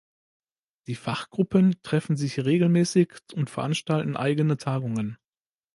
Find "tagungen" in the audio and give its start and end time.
4.57-5.19